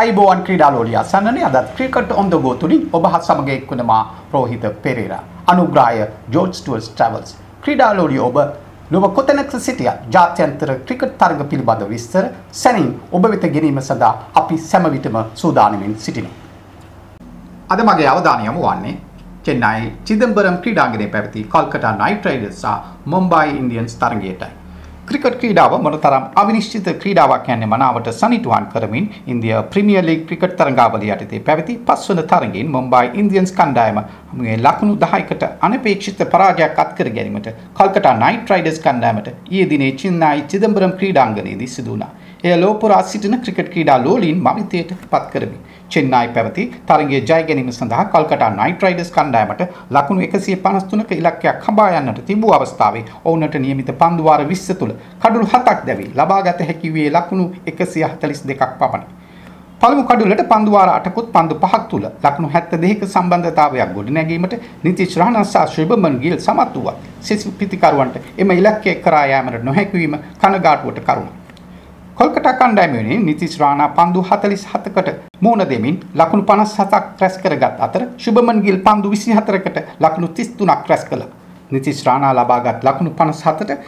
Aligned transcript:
අයිබෝවන් 0.00 0.40
ක්‍රීඩාලෝලිය 0.46 0.96
අසන්නනේ 1.00 1.44
අදත් 1.48 1.68
cricket 1.76 2.12
on 2.20 2.30
ද 2.30 2.38
ගෝ 2.44 2.54
තුලින් 2.62 2.80
ඔබ 2.96 3.04
හත් 3.10 3.26
සමග 3.26 3.50
එක්වන 3.56 3.82
මා 3.90 4.00
රෝහිත 4.32 4.64
පෙරේරා 4.84 5.20
අනුග්‍රාහය 5.52 6.00
ජෝර්ජ් 6.34 6.56
ටුවර්ස් 6.56 6.88
ට්‍රැවල්ස් 6.88 7.36
ක්‍රීඩාලෝලිය 7.64 8.22
ඔබ 8.28 8.38
ලොව 8.90 9.04
කොතැනක 9.18 9.54
සිටිය 9.66 9.90
ජාත්‍යන්තර 10.16 10.72
ක්‍රිකට් 10.88 11.14
තරග 11.20 11.46
පිළිබඳ 11.52 11.84
විස්තර 11.92 12.24
සැනින් 12.62 12.88
ඔබ 13.12 13.28
වෙත 13.34 13.46
ගෙනීම 13.54 13.78
සඳහා 13.82 14.12
අපි 14.42 14.58
සැම 14.64 14.90
විටම 14.96 15.20
සූදානමින් 15.34 15.94
සිටිනවා. 15.98 16.34
අද 17.70 17.80
මගේ 17.88 18.10
අවධානය 18.14 18.44
යොමු 18.48 18.66
වන්නේ 18.66 18.96
චෙන්නයි 19.46 19.94
චිදම්බරම් 20.04 20.58
ක්‍රීඩාංගණයේ 20.58 21.12
පැවති 21.14 21.46
කොල්කතා 21.54 21.94
නයිට් 22.02 22.26
රයිඩර්ස් 22.26 22.60
සහ 22.62 22.76
මුම්බයි 23.06 23.56
ඉන්ඩියන්ස් 23.60 23.96
තරගයටයි. 24.02 24.52
ක්‍රිකට් 25.08 25.34
ක්‍රීඩාව 25.40 25.72
මොනතරම් 25.84 26.24
අවිනිශ්චිත 26.40 26.86
ක්‍රීඩාවක් 27.00 27.48
යන්නේ 27.54 27.68
මනාවට 27.72 28.08
සනිටුවන් 28.20 28.66
කරමින් 28.72 29.06
ඉන්දියා 29.32 29.60
ප්‍රීමියර් 29.72 30.04
ලීග් 30.08 30.22
ක්‍රිකට් 30.28 30.54
තරඟාවලිය 30.60 31.12
යටතේ 31.14 31.40
පැවති 31.48 31.76
පස්වන 31.88 32.22
තරගයෙන් 32.32 32.72
මුම්බයි 32.76 33.12
ඉන්දියන්ස් 33.22 33.52
කණ්ඩායම 33.58 34.00
මේ 34.40 34.56
ලකුණු 34.66 34.96
10කට 35.04 35.50
අනපේක්ෂිත 35.68 36.24
පරාජයක් 36.34 36.82
අත්කර 36.84 37.10
ගැනීමට 37.16 37.50
කල්කටා 37.78 38.14
නයිට් 38.24 38.52
රයිඩර්ස් 38.54 38.80
කණ්ඩායමට 38.86 39.28
ඊයේ 39.32 39.70
දිනේ 39.72 39.92
චින්නයි 40.02 40.46
චිදම්බරම් 40.52 40.94
ක්‍රීඩාංගණයේදී 41.00 41.72
සිදු 41.76 41.90
වුණා. 41.90 42.12
එය 42.44 42.56
ලෝපුරා 42.60 43.02
සිටින 43.10 43.36
ක්‍රිකට් 43.40 43.68
ක්‍රීඩා 43.72 43.98
ලෝලීන් 44.04 44.40
මවිතයට 44.46 44.90
පත් 45.12 45.24
කරමි. 45.32 45.58
චෙන්නයි 45.92 46.28
පැවති 46.34 46.62
තරගයේ 46.88 47.20
ජය 47.20 47.38
ගැනීම 47.48 47.70
සඳහා 47.76 48.04
කල්කටා 48.12 48.50
නයිට් 48.58 48.82
රයිඩර්ස් 48.84 49.10
කණ්ඩායමට 49.14 49.62
ලකුණු 49.96 50.22
153ක 50.24 51.18
ඉලක්කයක් 51.20 51.62
හඹා 51.66 51.86
යන්නට 51.98 52.18
තිබූ 52.28 52.50
අවස්ථාවේ 52.56 53.04
ඔවුන්ට 53.24 53.54
නියමිත 53.64 53.92
පන්දු 54.00 54.26
වාර 54.26 54.40
20 54.44 54.76
තුල 54.80 54.92
කඩුළු 55.22 55.46
7ක් 55.52 55.86
දැවි 55.86 56.08
ලබාගත 56.18 56.60
හැකි 56.70 56.90
වූයේ 56.94 57.12
ලකුණු 57.16 57.46
142ක් 57.66 58.68
පමණි. 58.80 59.06
පළමු 59.80 60.04
කඩුලට 60.10 60.42
පන්දු 60.50 60.74
වාර 60.74 60.90
8කුත් 60.96 61.30
පන්දු 61.36 61.56
5ක් 61.62 61.80
තුල 61.92 62.04
ලකුණු 62.24 62.50
72ක 62.56 63.08
සම්බන්ධතාවයක් 63.14 63.94
ගොඩනැගීමට 63.94 64.58
නිතිශ් 64.84 65.16
රාණා 65.22 65.44
සහ 65.44 65.64
ශ්‍රීබමන් 65.72 66.20
ගිල් 66.26 66.36
සමත් 66.38 66.76
වුවත් 66.76 67.08
සිසු 67.20 67.54
පිතිකරුවන්ට 67.62 68.20
එම 68.38 68.54
ඉලක්කය 68.58 68.94
කරා 69.06 69.24
යාමට 69.32 69.64
නොහැකි 69.70 69.98
වීම 70.02 70.18
කනගාටුවට 70.42 71.02
කරුණක්. 71.08 71.43
කොල්කටා 72.16 72.52
කණ්ඩායම 72.58 72.92
වෙනුවෙන් 72.96 73.22
නිතිස් 73.26 73.54
රාණා 73.60 73.88
පන්දු 73.96 74.20
47කට 74.22 75.14
මූණ 75.40 75.62
දෙමින් 75.70 75.96
ලකුණු 76.14 76.44
57ක් 76.50 77.20
රැස් 77.20 77.38
කරගත් 77.38 77.80
අතර 77.86 78.02
ශුභමන් 78.18 78.60
ගිල් 78.66 78.78
පන්දු 78.86 79.08
24කට 79.14 79.78
ලකුණු 80.04 80.28
33ක් 80.28 80.90
රැස් 80.90 81.04
කළා. 81.04 81.30
නිතිස් 81.70 82.04
රාණා 82.06 82.34
ලබාගත් 82.38 82.84
ලකුණු 82.88 83.10
57ට 83.20 83.78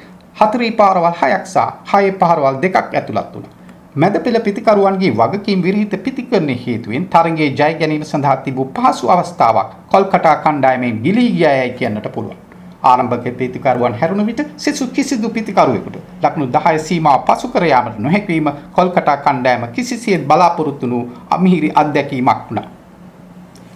හතරේ 0.41 0.70
පාරවල් 0.80 1.06
6ක් 1.12 1.44
සහ 1.44 1.92
හයේ 1.92 2.16
පාරවල් 2.22 2.58
දෙකක් 2.64 2.77
ඇතුළත් 2.80 3.28
වුණා. 3.34 3.52
මැද 3.96 4.18
පෙළ 4.24 4.40
පිතිකරුවන්ගේ 4.46 5.12
වගකීම් 5.20 5.62
විරහිත 5.62 5.94
පිතිකරණය 6.06 6.56
හේතුවෙන් 6.64 7.06
තරගයේ 7.14 7.52
ජය 7.52 7.70
ගැනීම 7.80 8.05
සඳහා 8.11 8.36
තිබූ 8.38 8.66
පහසු 8.74 9.12
අවස්ථාවක් 9.14 9.70
කොල්කටා 9.92 10.36
කණ්ඩායමෙන් 10.44 10.98
ගිලී 11.05 11.30
ගියායයි 11.38 11.77
කියන්නට 11.78 12.11
පුළුවන්. 12.16 12.45
ආරම්භක 12.91 13.27
පිතිකරුවන් 13.41 13.98
හැරුණ 14.01 14.27
විට 14.29 14.41
සිසු 14.65 14.87
කිසිදු 14.97 15.29
පිතිකරුවෙකුට 15.37 15.98
ලකුණු 16.23 16.47
10 16.53 16.87
සීමාව 16.87 17.27
පසු 17.29 17.53
කර 17.55 17.65
යාමට 17.73 17.98
නොහැකිවීම 17.98 18.48
කොල්කටා 18.77 19.19
කණ්ඩායම 19.27 19.69
කිසිසේත් 19.77 20.25
බලාපොරොත්තු 20.31 20.91
වූ 20.92 21.05
අමිහිරි 21.31 21.70
අත්දැකීමක් 21.83 22.42
වුණා. 22.48 22.67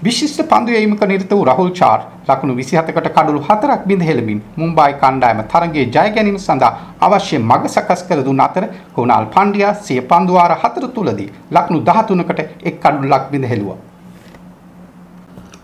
විශිෂ්ට 0.05 0.41
පන්දු 0.51 0.73
යැවීමක 0.75 1.03
නිරත 1.09 1.33
වූ 1.33 1.45
රහුල් 1.45 1.71
චාර් 1.81 2.01
ලකුණු 2.29 2.55
27කට 2.55 3.11
කඩලු 3.17 3.41
4ක් 3.49 3.81
බිඳ 3.89 4.07
හෙළමින් 4.09 4.41
මුම්බායි 4.57 4.95
කණ්ඩායම 5.03 5.43
තරගයේ 5.53 5.87
ජය 5.97 6.07
ගැනීම 6.17 6.39
සඳහා 6.47 6.73
අවශ්‍ය 7.07 7.37
මඟ 7.41 7.69
සකස් 7.75 8.07
කර 8.09 8.25
දුන් 8.29 8.41
අතර 8.47 8.65
කුණාල් 8.97 9.29
පණ්ඩියා 9.37 9.75
සිය 9.87 10.01
පන්දු 10.13 10.41
වාර 10.41 10.57
4 10.65 10.93
තුලදී 10.97 11.31
ලකුණු 11.57 11.81
13කට 11.91 12.51
එක් 12.69 12.83
කඩලුවක් 12.85 13.31
බිඳ 13.33 13.51
හෙළුවා. 13.53 13.81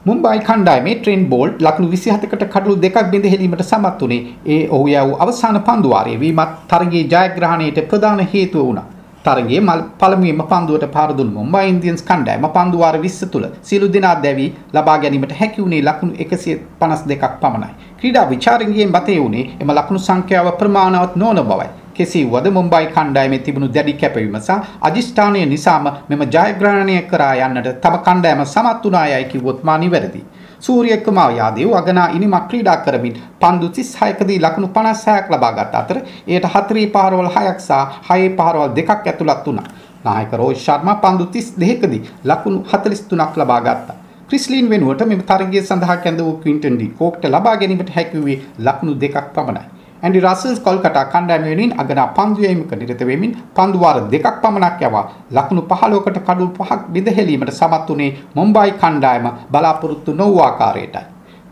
මුම්බයි 0.06 0.40
කණ්ඩායමේ 0.48 0.92
ට්‍රෙන් 0.96 1.22
බෝල්ට් 1.30 1.62
ලකුණු 1.66 1.88
27කට 1.92 2.44
කඩලු 2.50 2.74
දෙකක් 2.82 2.98
බිඳ 3.12 3.24
හෙලීමට 3.30 3.62
සමත් 3.62 4.02
වුණේ 4.02 4.18
ඒ 4.46 4.58
ඔහු 4.74 4.84
යවූ 4.90 5.16
අවසාන 5.24 5.56
පන්දු 5.68 5.88
වාරයේ 5.92 6.20
වීමත් 6.20 6.52
තරගයේ 6.70 7.08
ජයග්‍රහණයට 7.12 7.80
ප්‍රධාන 7.90 8.20
හේතුව 8.32 8.62
වුණා. 8.66 8.84
තරගයේ 9.24 9.62
පළමුවෙන්ම 10.00 10.42
පන්දුවට 10.52 10.86
පාර 10.96 11.10
දුන් 11.18 11.32
මුම්බයි 11.38 11.72
ඉන්දියන්ස් 11.72 12.06
කණ්ඩායම 12.10 12.46
පන්දු 12.56 12.82
වාර 12.82 12.98
20 12.98 13.30
තුල 13.32 13.46
සියලු 13.62 13.88
දෙනා 13.96 14.14
දැවි 14.26 14.46
ලබා 14.74 14.96
ගැනීමට 14.98 15.34
හැකි 15.40 15.62
වුණේ 15.62 15.82
ලකුණු 15.88 16.14
152ක් 16.20 17.32
පමණයි. 17.42 17.72
ක්‍රීඩා 17.98 18.24
විචාරකයන්ගේ 18.30 18.86
මතය 18.88 19.18
වුණේ 19.24 19.44
එම 19.60 19.74
ලකුණු 19.78 20.04
සංඛ්‍යාව 20.08 20.52
ප්‍රමාණවත් 20.62 21.16
නොවන 21.16 21.42
බවයි. 21.50 21.68
කෙසේ 21.96 22.24
වුවද 22.26 22.46
මුම්බයි 22.56 22.86
කණ්ඩායමේ 22.94 23.42
තිබුණු 23.46 23.68
දැඩි 23.74 23.94
කැපවීම 24.00 24.38
සහ 24.38 24.50
අධිෂ්ඨානය 24.88 25.44
නිසාම 25.52 25.86
මෙම 26.10 26.24
ජයග්‍රහණය 26.34 26.96
කරා 27.12 27.34
යන්නට 27.46 27.70
තම 27.84 27.96
කණ්ඩායම 28.06 28.42
සමත් 28.44 28.84
වුණා 28.84 29.06
යයි 29.12 29.24
කිව්වොත් 29.32 29.64
මා 29.64 29.78
නිවැරදි. 29.78 30.22
සූරිය 30.60 30.96
කුමාර 31.06 31.32
යාදේව 31.38 31.74
අගනා 31.80 32.06
ඉනිමක් 32.16 32.46
ක්‍රීඩා 32.50 32.76
කරමින් 32.84 33.18
පන්දු 33.42 33.68
36කදී 33.70 34.38
ලකුණු 34.44 34.68
56ක් 34.76 35.34
ලබාගත් 35.34 35.76
අතර 35.80 35.98
එයට 36.28 36.48
හතරේ 36.54 36.86
පහරවල් 36.94 37.30
6ක් 37.34 37.60
සහ 37.60 38.08
හයේ 38.08 38.32
පහරවල් 38.38 38.74
දෙකක් 38.78 38.90
ඇතුළත් 38.94 39.46
වුණා. 39.46 39.68
නායක 40.04 40.32
රෝහිත් 40.40 40.64
ශර්මා 40.64 40.96
පන්දු 41.04 41.24
32කදී 41.36 42.02
ලකුණු 42.24 42.60
43ක් 42.72 43.42
ලබා 43.42 43.60
ගත්තා. 43.60 43.96
ක්‍රිස්ලින් 44.28 44.68
වෙනුවට 44.70 45.06
මෙම 45.06 45.22
තරගය 45.30 45.60
සඳහා 45.62 45.96
කැඳ 46.04 46.20
වූ 46.20 46.36
ක්වින්ටන් 46.42 46.76
ඩි 46.76 46.86
කෝක්ට 46.98 47.24
ලබා 47.34 47.56
ගැනීමට 47.56 47.96
හැකි 47.96 48.22
වූයේ 48.22 48.42
ලකුණු 48.66 48.94
දෙකක් 49.02 49.26
පමණයි. 49.34 49.75
ඇන්ඩි 50.02 50.20
රසල්ස් 50.20 50.60
කොල්කටා 50.60 51.04
කණ්ඩායම 51.06 51.44
වෙනුවෙන් 51.44 51.72
අගනා 51.82 52.06
පන්දු 52.18 52.46
යැවීමක 52.46 52.72
නිරත 52.80 53.02
වෙමින් 53.10 53.32
පන්දු 53.56 53.78
වාර 53.78 53.98
දෙකක් 54.12 54.38
පමණක් 54.42 54.80
යවා 54.82 55.04
ලකුණු 55.30 55.62
15කට 55.72 56.24
කඩු 56.28 56.46
පහක් 56.58 56.80
බිඳ 56.94 57.08
හැලීමට 57.16 57.52
සමත් 57.52 57.88
වුණේ 57.88 58.14
මුම්බයි 58.34 58.72
කණ්ඩායම 58.82 59.26
බලාපොරොත්තු 59.52 60.14
නොවූ 60.14 60.40
ආකාරයටයි. 60.42 61.04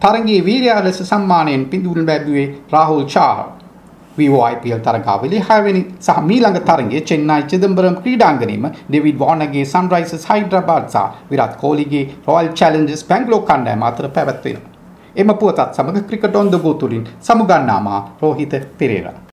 තරගයේ 0.03 0.45
වීරයා 0.45 0.81
ලෙස 0.85 0.99
සම්මානයෙන් 1.03 1.65
පිඳුල් 1.67 2.01
ලැබුවේ 2.07 2.49
රාහුල් 2.73 3.05
චාහර්. 3.07 3.47
විවෝ 4.19 4.43
IPL 4.49 4.83
තරගාවලිය 4.87 5.41
6 5.41 5.65
වෙනි 5.65 5.83
සහ 6.01 6.21
මීළඟ 6.29 6.61
තරගයේ 6.69 7.01
චෙන්නයි 7.09 7.41
චිදම්බරම් 7.51 7.97
ක්‍රීඩාංගණයේම 8.03 8.69
ඩේවිඩ් 8.89 9.19
වෝනගේ 9.19 9.65
සන්රයිසර්ස් 9.73 10.29
හයිඩ්‍රබාද් 10.31 10.87
සහ 10.93 11.09
විරාට් 11.31 11.57
කොහ්ලිගේ 11.65 12.05
රොයල් 12.29 12.53
චැලෙන්ජර්ස් 12.61 13.09
බැංගලෝර් 13.11 13.45
කණ්ඩායම 13.51 13.91
අතර 13.91 14.09
පැවැත්වෙනවා. 14.17 14.74
එම 15.17 15.31
පුවතත් 15.41 15.75
සමග 15.77 16.07
ක්‍රිකට් 16.09 16.37
ඔන් 16.37 16.51
ද 16.51 16.59
ගෝ 16.59 16.75
තුලින් 16.75 17.05
සමුගන්නාමා 17.21 18.01
රෝහිත 18.23 18.55
පෙරේරා. 18.79 19.19